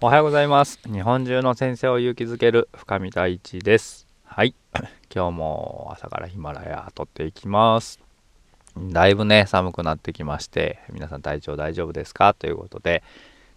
[0.00, 0.78] おはようございます。
[0.84, 4.06] 日本中の先生を勇気づける深見太一です。
[4.24, 4.54] はい。
[5.12, 7.98] 今日も朝からヒマラヤ撮っていきます。
[8.76, 12.32] だいぶね寒くなってきまして皆さん体調大丈夫ですか？
[12.32, 13.02] ということで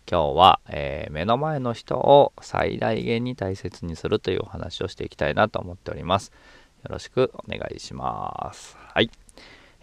[0.09, 6.31] 今日は、えー、目の前の人を最大限に大切にするというお話をしていきたいなと思っております。
[6.83, 8.75] よろしくお願いします。
[8.79, 9.11] はい。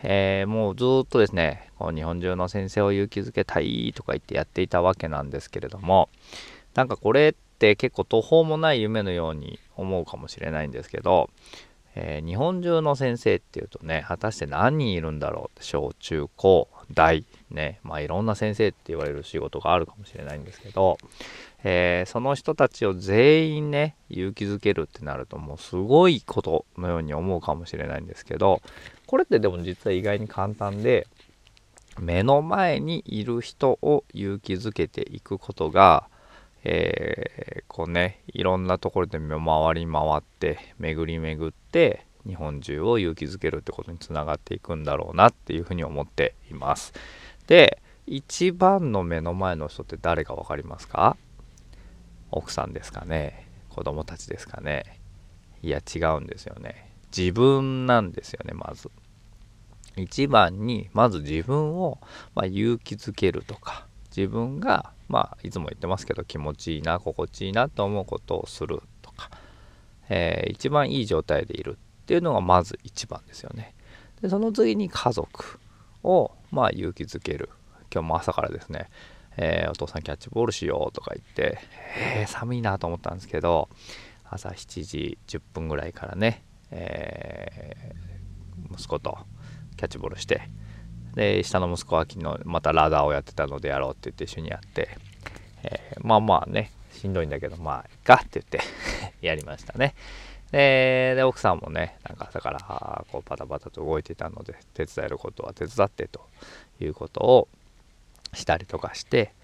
[0.03, 6.09] えー、もうずっとですね、こう日本中の先生を勇気づけたいとか言ってやっていたわけなんですけれども、
[6.75, 11.31] なんかこれって結構途方もない夢のように思うかもしれないんですけど、
[11.95, 20.99] えー、日本中の先生っていうとね、果たして何人いるんだろう、小中高大ね、まあいろんな先生って言われる仕事があるかもしれないんですけど、
[21.65, 28.63] えー、その人たちを全員ね勇気づけるってなるともうすごいことのように思うかもしれないんですけど
[29.09, 31.07] これってでも実は意外に簡単で
[31.99, 36.11] 目の前にいる人を勇気づけていくことが、
[36.63, 39.27] えー、こうねいろんなところで回
[39.75, 46.93] り回って巡り巡って日本中を勇気づけるってことにつながっていくんだろうなっていうふうに思っています。
[47.47, 51.17] で一番の目の前の人って誰か分かりますか？
[52.31, 53.47] 奥さんですかね？
[53.71, 55.01] 子供たちですかね？
[55.63, 56.88] いや違うんですよね。
[57.17, 58.91] 自分なんですよねまず。
[59.97, 61.99] 一番にまず自分を、
[62.35, 69.31] まあ、勇気づけるとか自分がまあいつも言ってますけど気持ちいいな心地いいなと思うことをするとか、
[70.09, 73.75] えー、一番いい状態でいるっていうのがまず一番ですよね。
[74.23, 75.59] でその次に家族
[76.05, 77.51] をまあ勇気づける。
[77.93, 78.91] 今日も朝からですね、
[79.39, 81.59] えー、お父さんキャッチボールしようとか言って、
[81.97, 83.71] えー、寒いなと思ったんですけど
[84.25, 89.19] 朝7時10分ぐらいからねえー、息子と
[89.77, 90.43] キャッチボールして
[91.15, 94.89] で下の息子は昨日またラダーをやってたのでやろうって言って一緒にやって、
[95.63, 98.61] えー、まあまあねしんどいんだけどまあいっかって言って
[99.27, 99.95] やりましたね。
[100.51, 106.27] でで奥さんもねなんか朝からこうパタパタと動いてたので手伝えることは手伝ってと
[106.81, 107.49] いうことを
[108.33, 109.35] したりとかして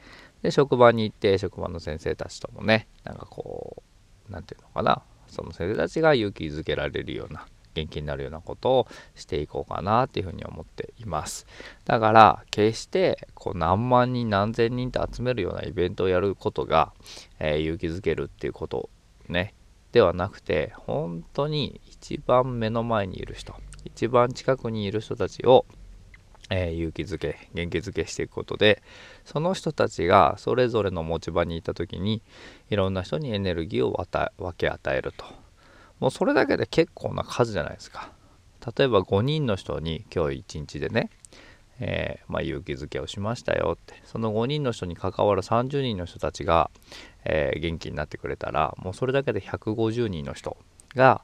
[0.43, 3.82] で職場に行って職場の先生たちともねなんかこ
[4.28, 11.47] う何て言うのかなその先生たちが勇気づけられるような元気になるようなことをしていこうかなっていうふうに思っています。
[11.85, 16.93] だから決してこう何万人何千人と集めるようなイベントをやることが、
[17.39, 18.89] えー、勇気づけるっていうこと
[19.29, 19.55] ね
[19.93, 23.55] ではなくて本当に一番目の前にいる人
[23.85, 25.67] 一番近くにいる人たちを
[26.50, 28.82] えー、勇気づけ元気づけしていくことで
[29.25, 32.22] その人たちがそれぞれの持ち場にいた時に
[32.71, 35.25] いろんな人にエネルギーを分け与えると。
[36.00, 38.10] もうそれだけで結構な数じゃないですか。
[38.77, 41.10] 例えば5人の人に今日一日でね、
[41.81, 43.94] えー、まあ、勇気づけをしましたよって。
[44.05, 46.71] その5人の人に関わる30人の人たちが、
[47.25, 50.56] えー、元気になってくれたらもうそれだけで150人の人
[50.94, 51.22] が、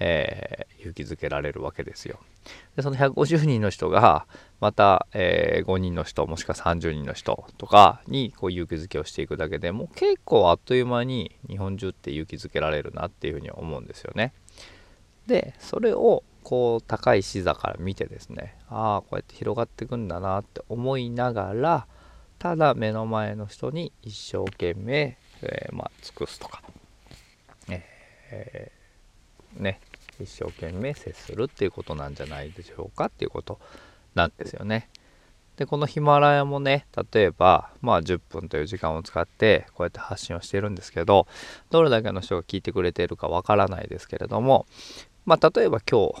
[0.00, 2.18] えー、勇気づけられるわけですよ。
[2.76, 4.26] でその150人の人が
[4.60, 14.32] また、えー、5人の人もしくは30人の人とかにこう勇気づけをしていくだけでもう結構あっという間に日本中って勇気づけられるなっていうふうに思うんですよね。
[15.26, 21.86] でそれをこう高い視座から見てですねああこうやって広がっていくんだなって思いながら
[22.38, 26.62] ただ目の前の人に一生懸命、えー、まあ、尽くすとか、
[27.68, 28.73] えー、
[29.56, 29.80] ね
[30.20, 33.58] 一生懸命接するっていうことなんじゃないでしょうかっていうこと
[34.14, 34.88] なんですよね。
[35.56, 41.28] でこのヒマラヤもね例えばまあ10分という時間を使ってこうやって発信をしてるんですけど
[41.70, 44.66] どれだけの人が聞いてくれているかわからないですけれども
[45.24, 46.14] まあ例えば今日、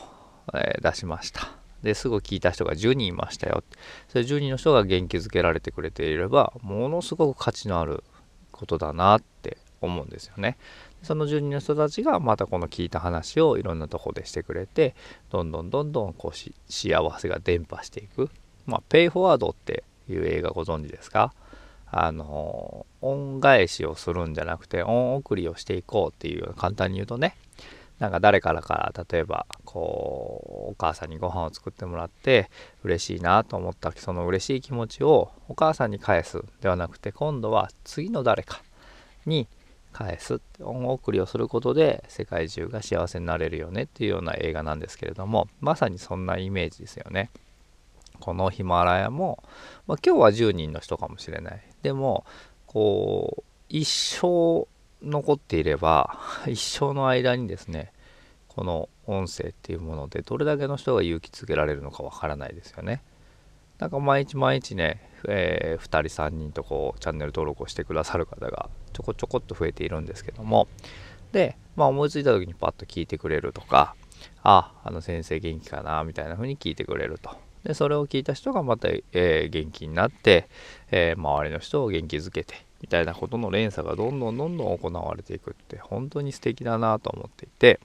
[0.54, 1.50] えー、出しました
[1.82, 3.64] ですぐ聞いた人が10人いましたよ
[4.08, 8.04] それ10人の人が元気づけられてくれていればものすごく価値のある
[8.52, 10.56] ことだなって思うんですよね。
[11.02, 14.94] その住人の人たちがまたこの聞いた話をいろんなとこでしてくれて
[15.30, 18.30] どんどんどんどんこう幸せが伝播していく。
[18.66, 21.34] まあペイフォワードっていう映画ご存知ですか？
[21.96, 27.36] あの恩返しをするんじゃなくて恩送りをしていこうっていう簡単に言うとね
[28.00, 32.50] なんか誰からか例えばこうお母さんにご飯を作ってもらって
[32.82, 38.60] 嬉しいなと思ったその嬉しい気持ちをお母さんに返すではなくて今度は次の誰か
[39.24, 39.46] に
[39.94, 47.30] 返す恩送りをすることで世界中が幸せになれるよねっていうような映画なんですけれどもまさにそんなイメージですよね。
[48.20, 49.42] このヒマラヤも、
[49.86, 51.62] まあ、今日は10人の人かもしれない。
[51.82, 52.24] でも
[52.66, 54.66] こう一生
[55.02, 57.92] 残っていれば一生の間にですね
[58.48, 63.02] この音声っていうものでどれだけの人が勇気づけられるのかわからないですよね。
[63.84, 64.98] なんか毎日毎日ね、
[65.28, 70.68] えー、2人3人とこうチャンネル登録をしてくださる方がちょこちょこっと増えているんですけども。
[71.32, 73.94] で、まあ、思いついた時にパッと聞いてくれるとか
[74.42, 77.36] ああの先生元気かなみたいな風に聞いてくれると。
[77.62, 80.48] でそれを聞いた人がまた、えー、元気になって、
[80.90, 87.80] えー、周りの人を元気づけてみたいなことの連鎖がどんどんどんどん行われていくって本当に素敵だなと思っていて。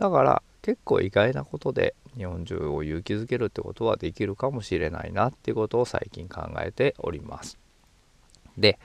[0.00, 7.58] だから結構意外なことで日本中を勇気づけるってことはできるかもしれないなっていうことを最近考えております。
[8.58, 8.78] で、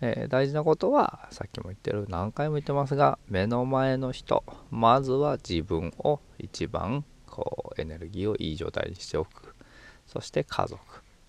[0.00, 9.54] えー、大事なことはさっきも言ってる何回も言ってますが目の前の人まずは自分を一番こうエネルギーをいい状態にしておく
[10.06, 10.80] そして家族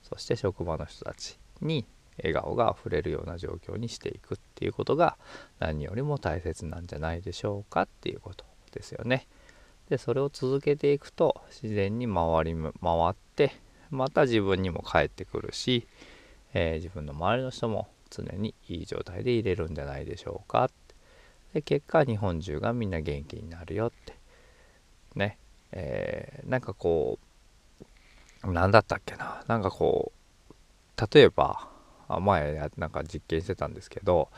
[0.03, 1.85] そして職場の人たちに
[2.17, 5.17] 笑顔があふれるような状況にしていくっていうことが
[5.59, 9.27] 何よりも大切なんじゃないでしょうかっていうことですよね。
[9.89, 12.71] でそれを続けていくと自然に回り回
[13.11, 13.51] って
[13.91, 15.87] また自分にも返ってくるし、
[16.53, 20.69] えー、自分の周りの人も常にいい状態で入れるんじゃないでしょうか。
[21.53, 24.15] で結果日本中がみんな元気になるよって。
[25.15, 25.37] ね。
[25.71, 27.19] えー、なんかこ
[28.43, 29.43] う何だったっけな。
[29.47, 30.11] なんかこ
[30.49, 30.55] う
[31.13, 31.69] 例えば
[32.07, 34.29] 前なんか実験してたんですけど、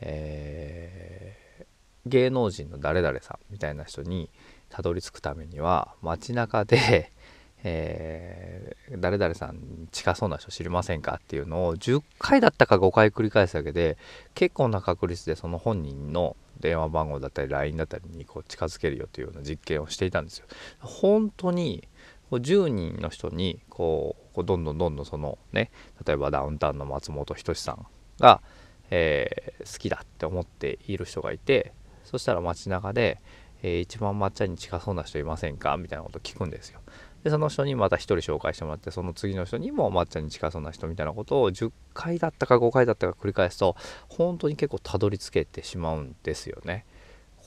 [0.00, 1.64] えー、
[2.06, 4.30] 芸能人の誰々さんみたいな人に
[4.74, 7.12] たどり着くためには街中で、
[7.62, 13.96] えー、誰々さん近そうな人知りませんかっていうのを10回だったか5回繰り返すだけで
[14.34, 20.46] 結構な確率でその本人の電話番号だったり LINE だったりにこう近づけるよというような実験をしていたんですよ。
[20.80, 21.86] 本当に
[22.32, 25.70] 10人の人にこうこうどんどんどんどんそのね
[26.04, 27.86] 例えばダウンタウンの松本人志さん
[28.18, 28.42] が、
[28.90, 31.72] えー、好きだって思っている人がいて
[32.04, 33.20] そしたら街中で
[33.66, 35.78] えー、一番抹茶に近そうな人いませんか？
[35.78, 36.80] みたいなこと聞くんですよ。
[37.22, 43.74] で、その人にまた1人紹介してもらって、その次の人にも抹茶に近そうな人みたいなことを10回だったか5回だったか繰り返すと、
[44.10, 46.84] 本当に結構たどり着けてしまうんですよね。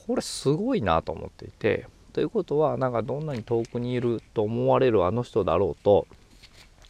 [0.08, 6.08] これすごいなと思っていて、ということは、なんかどんなに遠くにいると思われるあの人だろうと、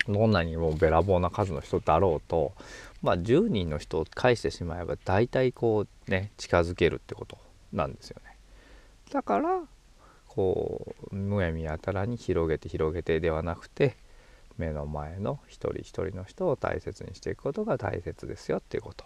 [0.09, 2.53] どんなにもべらぼうな数の人だろうと、
[3.03, 7.37] まあ、10人の人を返してしまえば大体こうね近づけるってこと
[7.75, 8.28] なんですよね。
[9.11, 9.63] だから
[10.27, 13.97] こうむやみやたらに広げて広げてではなくて
[14.57, 19.05] 目の前の一人一人の人を大切にしていくことが大切ですよっていうこと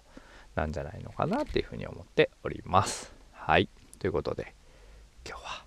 [0.55, 3.13] なんじゃないのかなっていうふうに思っております。
[3.33, 3.69] はい
[3.99, 4.55] ということで
[5.27, 5.65] 今日は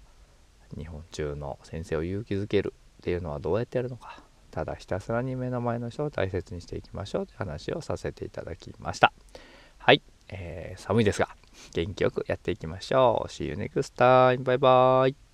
[0.78, 4.22] 日本中の先生を勇気づけるっていうのはどうやってやるのか
[4.52, 9.14] ただひたすらに目の前の人を大切にしていきましょうという話をさせていただきました。
[9.78, 11.30] はい、えー、寒いですが
[11.74, 13.28] 元気よくやっていきましょう。
[13.30, 14.44] See you next time.
[14.44, 15.25] バイバイ。